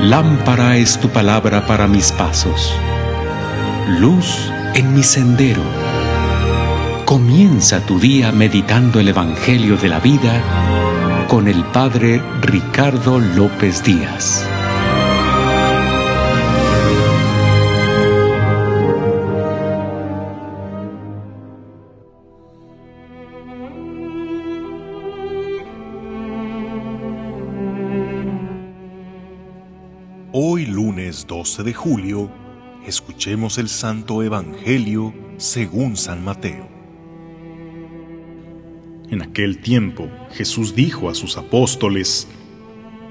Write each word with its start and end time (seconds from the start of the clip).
Lámpara 0.00 0.76
es 0.76 1.00
tu 1.00 1.08
palabra 1.08 1.66
para 1.66 1.86
mis 1.86 2.12
pasos, 2.12 2.72
luz 3.98 4.52
en 4.74 4.94
mi 4.94 5.02
sendero. 5.02 5.62
Comienza 7.06 7.80
tu 7.80 7.98
día 7.98 8.30
meditando 8.30 9.00
el 9.00 9.08
Evangelio 9.08 9.76
de 9.78 9.88
la 9.88 9.98
vida 9.98 10.42
con 11.28 11.48
el 11.48 11.64
Padre 11.64 12.22
Ricardo 12.42 13.18
López 13.18 13.82
Díaz. 13.82 14.55
Hoy 31.16 31.22
lunes 31.22 31.26
12 31.28 31.62
de 31.62 31.72
julio, 31.72 32.30
escuchemos 32.86 33.56
el 33.56 33.68
Santo 33.70 34.22
Evangelio 34.22 35.14
según 35.38 35.96
San 35.96 36.22
Mateo. 36.22 36.68
En 39.08 39.22
aquel 39.22 39.58
tiempo 39.62 40.08
Jesús 40.32 40.74
dijo 40.74 41.08
a 41.08 41.14
sus 41.14 41.38
apóstoles, 41.38 42.28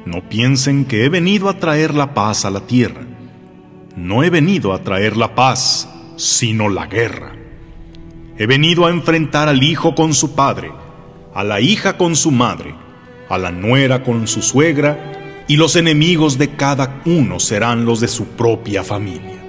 No 0.05 0.29
piensen 0.29 0.85
que 0.85 1.05
he 1.05 1.09
venido 1.09 1.49
a 1.49 1.57
traer 1.57 1.95
la 1.95 2.13
paz 2.13 2.45
a 2.45 2.51
la 2.51 2.67
tierra. 2.67 3.01
No 3.95 4.23
he 4.23 4.29
venido 4.29 4.73
a 4.73 4.83
traer 4.83 5.17
la 5.17 5.33
paz, 5.33 5.89
sino 6.15 6.69
la 6.69 6.85
guerra. 6.85 7.33
He 8.37 8.45
venido 8.45 8.85
a 8.85 8.91
enfrentar 8.91 9.47
al 9.49 9.63
hijo 9.63 9.95
con 9.95 10.13
su 10.13 10.35
padre, 10.35 10.71
a 11.33 11.43
la 11.43 11.59
hija 11.59 11.97
con 11.97 12.15
su 12.15 12.29
madre, 12.29 12.75
a 13.29 13.37
la 13.39 13.51
nuera 13.51 14.03
con 14.03 14.27
su 14.27 14.43
suegra, 14.43 15.24
y 15.47 15.57
los 15.57 15.75
enemigos 15.75 16.37
de 16.37 16.55
cada 16.55 17.01
uno 17.05 17.39
serán 17.39 17.85
los 17.85 17.99
de 17.99 18.07
su 18.07 18.25
propia 18.29 18.83
familia. 18.83 19.41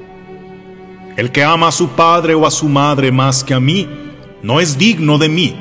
El 1.16 1.32
que 1.32 1.42
ama 1.42 1.68
a 1.68 1.72
su 1.72 1.88
padre 1.90 2.34
o 2.34 2.46
a 2.46 2.50
su 2.50 2.68
madre 2.68 3.10
más 3.10 3.42
que 3.42 3.54
a 3.54 3.60
mí, 3.60 3.88
no 4.42 4.60
es 4.60 4.76
digno 4.76 5.16
de 5.16 5.28
mí. 5.30 5.56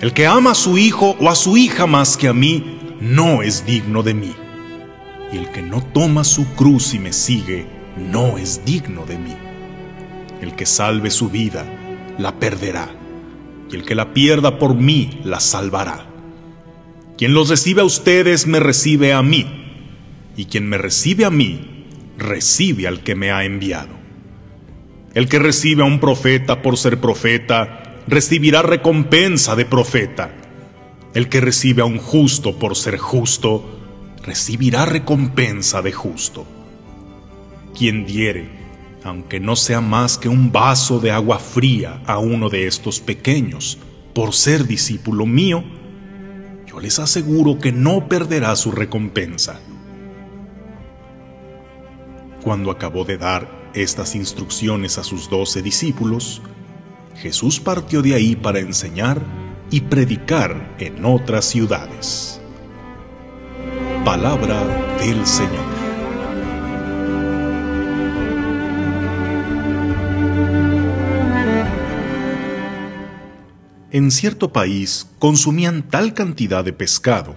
El 0.00 0.14
que 0.14 0.26
ama 0.26 0.52
a 0.52 0.54
su 0.54 0.78
hijo 0.78 1.16
o 1.20 1.28
a 1.28 1.34
su 1.34 1.56
hija 1.58 1.86
más 1.86 2.16
que 2.16 2.28
a 2.28 2.32
mí, 2.32 2.96
no 3.00 3.42
es 3.42 3.66
digno 3.66 4.02
de 4.02 4.14
mí. 4.14 4.34
Y 5.32 5.36
el 5.36 5.50
que 5.50 5.60
no 5.60 5.82
toma 5.82 6.24
su 6.24 6.46
cruz 6.54 6.94
y 6.94 6.98
me 6.98 7.12
sigue, 7.12 7.66
no 8.10 8.38
es 8.38 8.64
digno 8.64 9.04
de 9.04 9.18
mí. 9.18 9.36
El 10.40 10.54
que 10.54 10.64
salve 10.64 11.10
su 11.10 11.28
vida, 11.28 11.66
la 12.16 12.38
perderá. 12.38 12.88
Y 13.70 13.74
el 13.74 13.84
que 13.84 13.94
la 13.94 14.14
pierda 14.14 14.58
por 14.58 14.74
mí, 14.74 15.20
la 15.24 15.40
salvará. 15.40 16.06
Quien 17.18 17.34
los 17.34 17.48
recibe 17.48 17.80
a 17.80 17.84
ustedes 17.84 18.46
me 18.46 18.60
recibe 18.60 19.12
a 19.12 19.22
mí, 19.22 19.44
y 20.36 20.44
quien 20.44 20.68
me 20.68 20.78
recibe 20.78 21.24
a 21.24 21.30
mí, 21.30 21.84
recibe 22.16 22.86
al 22.86 23.02
que 23.02 23.16
me 23.16 23.32
ha 23.32 23.44
enviado. 23.44 23.90
El 25.14 25.28
que 25.28 25.40
recibe 25.40 25.82
a 25.82 25.86
un 25.86 25.98
profeta 25.98 26.62
por 26.62 26.76
ser 26.76 27.00
profeta, 27.00 27.96
recibirá 28.06 28.62
recompensa 28.62 29.56
de 29.56 29.64
profeta. 29.64 30.32
El 31.12 31.28
que 31.28 31.40
recibe 31.40 31.82
a 31.82 31.86
un 31.86 31.98
justo 31.98 32.56
por 32.56 32.76
ser 32.76 32.98
justo, 32.98 33.64
recibirá 34.22 34.84
recompensa 34.84 35.82
de 35.82 35.90
justo. 35.90 36.46
Quien 37.76 38.06
diere, 38.06 38.48
aunque 39.02 39.40
no 39.40 39.56
sea 39.56 39.80
más 39.80 40.18
que 40.18 40.28
un 40.28 40.52
vaso 40.52 41.00
de 41.00 41.10
agua 41.10 41.40
fría 41.40 42.00
a 42.06 42.18
uno 42.18 42.48
de 42.48 42.68
estos 42.68 43.00
pequeños, 43.00 43.76
por 44.14 44.34
ser 44.34 44.68
discípulo 44.68 45.26
mío, 45.26 45.64
les 46.80 46.98
aseguro 46.98 47.58
que 47.58 47.72
no 47.72 48.08
perderá 48.08 48.54
su 48.56 48.70
recompensa. 48.72 49.60
Cuando 52.42 52.70
acabó 52.70 53.04
de 53.04 53.18
dar 53.18 53.70
estas 53.74 54.14
instrucciones 54.14 54.98
a 54.98 55.04
sus 55.04 55.28
doce 55.28 55.62
discípulos, 55.62 56.40
Jesús 57.16 57.60
partió 57.60 58.00
de 58.02 58.14
ahí 58.14 58.36
para 58.36 58.60
enseñar 58.60 59.20
y 59.70 59.82
predicar 59.82 60.76
en 60.78 61.04
otras 61.04 61.44
ciudades. 61.44 62.40
Palabra 64.04 64.64
del 65.00 65.26
Señor. 65.26 65.67
En 73.90 74.10
cierto 74.10 74.52
país 74.52 75.08
consumían 75.18 75.82
tal 75.82 76.12
cantidad 76.12 76.62
de 76.62 76.74
pescado 76.74 77.36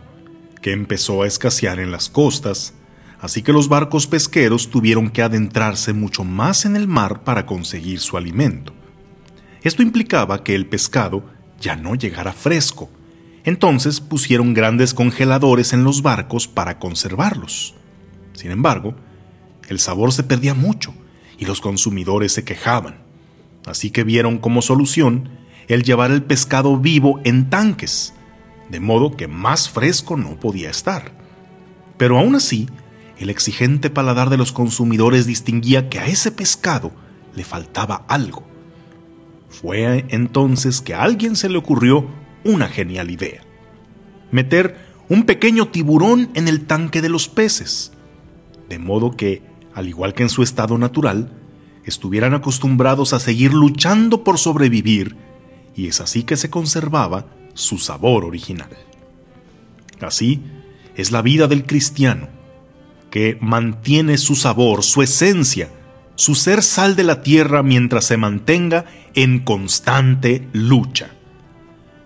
que 0.62 0.74
empezó 0.74 1.24
a 1.24 1.28
escasear 1.28 1.80
en 1.80 1.92
las 1.92 2.10
costas, 2.10 2.74
así 3.22 3.42
que 3.42 3.54
los 3.54 3.70
barcos 3.70 4.06
pesqueros 4.06 4.70
tuvieron 4.70 5.10
que 5.10 5.22
adentrarse 5.22 5.94
mucho 5.94 6.26
más 6.26 6.66
en 6.66 6.76
el 6.76 6.90
mar 6.90 7.24
para 7.24 7.46
conseguir 7.46 8.00
su 8.00 8.18
alimento. 8.18 8.74
Esto 9.64 9.82
implicaba 9.82 10.44
que 10.44 10.54
el 10.54 10.66
pescado 10.66 11.24
ya 11.62 11.78
no 11.78 11.96
llegara 11.96 12.34
fresco, 12.34 12.90
entonces 13.46 14.02
pusieron 14.02 14.54
grandes 14.54 14.94
congeladores 14.94 15.72
en 15.72 15.86
los 15.86 16.02
barcos 16.02 16.50
para 16.50 16.80
conservarlos. 16.80 17.76
Sin 18.34 18.52
embargo, 18.52 18.94
el 19.70 19.80
sabor 19.80 20.12
se 20.12 20.24
perdía 20.24 20.54
mucho 20.54 20.94
y 21.38 21.46
los 21.46 21.62
consumidores 21.62 22.34
se 22.34 22.44
quejaban, 22.44 22.98
así 23.66 23.90
que 23.90 24.04
vieron 24.04 24.38
como 24.38 24.62
solución 24.62 25.41
el 25.68 25.84
llevar 25.84 26.12
el 26.12 26.24
pescado 26.24 26.78
vivo 26.78 27.20
en 27.24 27.50
tanques, 27.50 28.14
de 28.70 28.80
modo 28.80 29.16
que 29.16 29.28
más 29.28 29.70
fresco 29.70 30.18
no 30.18 30.40
podía 30.40 30.70
estar. 30.70 31.12
Pero 31.98 32.18
aún 32.18 32.36
así, 32.36 32.68
el 33.18 33.30
exigente 33.30 33.90
paladar 33.90 34.30
de 34.30 34.38
los 34.38 34.52
consumidores 34.52 35.26
distinguía 35.26 35.90
que 35.90 36.00
a 36.00 36.08
ese 36.08 36.32
pescado 36.32 36.92
le 37.36 37.44
faltaba 37.44 38.06
algo. 38.08 38.44
Fue 39.50 40.06
entonces 40.10 40.82
que 40.82 40.94
a 40.94 41.04
alguien 41.04 41.36
se 41.36 41.50
le 41.50 41.58
ocurrió 41.58 42.08
una 42.44 42.68
genial 42.68 43.12
idea. 43.12 43.42
Meter 44.32 44.78
un 45.10 45.24
pequeño 45.24 45.68
tiburón 45.68 46.30
en 46.34 46.48
el 46.48 46.66
tanque 46.66 47.02
de 47.02 47.10
los 47.10 47.28
peces, 47.28 47.92
de 48.70 48.80
modo 48.80 49.12
que, 49.12 49.44
al 49.74 49.90
igual 49.90 50.14
que 50.14 50.24
en 50.24 50.30
su 50.30 50.42
estado 50.42 50.78
natural, 50.78 51.34
estuvieran 51.86 52.34
acostumbrados 52.34 53.14
a 53.14 53.20
seguir 53.20 53.54
luchando 53.54 54.24
por 54.24 54.38
sobrevivir 54.38 55.18
y 55.76 55.88
es 55.88 56.02
así 56.02 56.24
que 56.24 56.38
se 56.38 56.50
conservaba 56.50 57.26
su 57.54 57.78
sabor 57.78 58.26
original. 58.26 58.70
Así 60.00 60.42
es 60.96 61.12
la 61.12 61.22
vida 61.22 61.48
del 61.48 61.66
cristiano, 61.66 62.28
que 63.10 63.38
mantiene 63.42 64.18
su 64.18 64.36
sabor, 64.36 64.84
su 64.84 65.02
esencia, 65.02 65.70
su 66.16 66.36
ser 66.36 66.64
sal 66.64 66.96
de 66.96 67.04
la 67.04 67.22
tierra 67.22 67.64
mientras 67.64 68.06
se 68.06 68.18
mantenga 68.18 68.86
en 69.16 69.40
constante 69.40 70.48
lucha. 70.54 71.12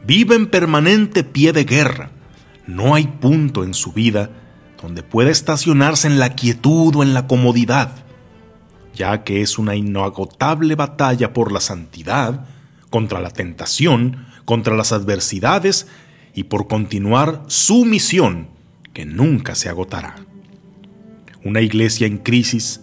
Vive 0.05 0.35
en 0.35 0.47
permanente 0.47 1.23
pie 1.23 1.51
de 1.51 1.63
guerra. 1.63 2.11
No 2.67 2.95
hay 2.95 3.07
punto 3.07 3.63
en 3.63 3.73
su 3.73 3.91
vida 3.91 4.29
donde 4.81 5.03
pueda 5.03 5.31
estacionarse 5.31 6.07
en 6.07 6.19
la 6.19 6.35
quietud 6.35 6.95
o 6.95 7.03
en 7.03 7.13
la 7.13 7.27
comodidad, 7.27 7.91
ya 8.93 9.23
que 9.23 9.41
es 9.41 9.57
una 9.57 9.75
inagotable 9.75 10.75
batalla 10.75 11.33
por 11.33 11.51
la 11.51 11.59
santidad, 11.59 12.45
contra 12.89 13.19
la 13.19 13.29
tentación, 13.29 14.25
contra 14.45 14.75
las 14.75 14.91
adversidades 14.91 15.87
y 16.33 16.43
por 16.43 16.67
continuar 16.67 17.43
su 17.47 17.85
misión 17.85 18.49
que 18.93 19.05
nunca 19.05 19.55
se 19.55 19.69
agotará. 19.69 20.15
Una 21.43 21.61
iglesia 21.61 22.07
en 22.07 22.17
crisis 22.17 22.81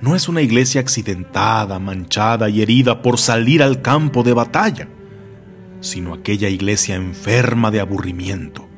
no 0.00 0.14
es 0.14 0.28
una 0.28 0.42
iglesia 0.42 0.80
accidentada, 0.80 1.78
manchada 1.78 2.48
y 2.48 2.62
herida 2.62 3.02
por 3.02 3.18
salir 3.18 3.62
al 3.62 3.82
campo 3.82 4.22
de 4.22 4.32
batalla, 4.32 4.88
sino 5.80 6.14
aquella 6.14 6.48
iglesia 6.48 6.94
enferma 6.94 7.70
de 7.70 7.80
aburrimiento, 7.80 8.68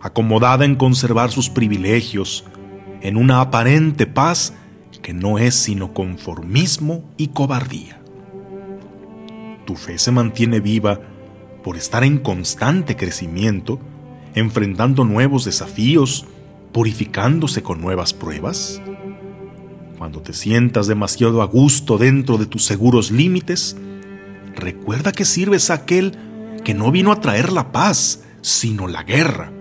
acomodada 0.00 0.64
en 0.64 0.76
conservar 0.76 1.30
sus 1.30 1.50
privilegios, 1.50 2.44
en 3.02 3.16
una 3.16 3.40
aparente 3.40 4.06
paz 4.06 4.54
que 5.02 5.12
no 5.12 5.38
es 5.38 5.54
sino 5.54 5.92
conformismo 5.92 7.10
y 7.18 7.28
cobardía 7.28 8.03
tu 9.64 9.76
fe 9.76 9.98
se 9.98 10.10
mantiene 10.10 10.60
viva 10.60 11.00
por 11.62 11.76
estar 11.76 12.04
en 12.04 12.18
constante 12.18 12.96
crecimiento 12.96 13.80
enfrentando 14.34 15.04
nuevos 15.04 15.44
desafíos, 15.44 16.26
purificándose 16.72 17.62
con 17.62 17.80
nuevas 17.80 18.12
pruebas? 18.12 18.82
Cuando 19.98 20.20
te 20.20 20.32
sientas 20.32 20.86
demasiado 20.86 21.40
a 21.40 21.46
gusto 21.46 21.98
dentro 21.98 22.36
de 22.36 22.46
tus 22.46 22.64
seguros 22.64 23.10
límites, 23.10 23.76
recuerda 24.54 25.12
que 25.12 25.24
sirves 25.24 25.70
a 25.70 25.74
aquel 25.74 26.18
que 26.64 26.74
no 26.74 26.90
vino 26.90 27.12
a 27.12 27.20
traer 27.20 27.52
la 27.52 27.72
paz, 27.72 28.24
sino 28.40 28.88
la 28.88 29.02
guerra. 29.04 29.52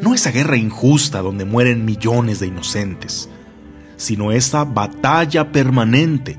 No 0.00 0.14
esa 0.14 0.30
guerra 0.30 0.56
injusta 0.56 1.20
donde 1.20 1.44
mueren 1.44 1.84
millones 1.84 2.40
de 2.40 2.46
inocentes, 2.46 3.28
sino 3.96 4.32
esa 4.32 4.64
batalla 4.64 5.52
permanente 5.52 6.38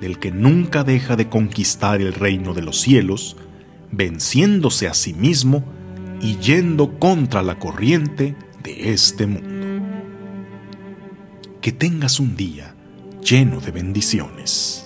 del 0.00 0.18
que 0.18 0.30
nunca 0.30 0.84
deja 0.84 1.16
de 1.16 1.28
conquistar 1.28 2.00
el 2.00 2.12
reino 2.12 2.54
de 2.54 2.62
los 2.62 2.80
cielos, 2.80 3.36
venciéndose 3.90 4.88
a 4.88 4.94
sí 4.94 5.14
mismo 5.14 5.64
y 6.20 6.36
yendo 6.36 6.98
contra 6.98 7.42
la 7.42 7.58
corriente 7.58 8.36
de 8.62 8.92
este 8.92 9.26
mundo. 9.26 9.86
Que 11.60 11.72
tengas 11.72 12.20
un 12.20 12.36
día 12.36 12.74
lleno 13.22 13.60
de 13.60 13.72
bendiciones. 13.72 14.85